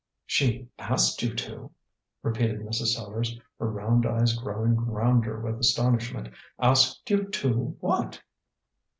"She 0.25 0.67
asked 0.79 1.21
you 1.21 1.35
to?" 1.35 1.69
repeated 2.23 2.61
Mrs. 2.61 2.95
Sellars, 2.95 3.39
her 3.59 3.69
round 3.69 4.03
eyes 4.07 4.33
growing 4.33 4.75
rounder 4.75 5.39
with 5.39 5.59
astonishment. 5.59 6.29
"Asked 6.57 7.07
you 7.11 7.25
to 7.25 7.77
what?" 7.81 8.19